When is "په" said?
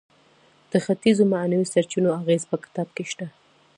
2.49-2.55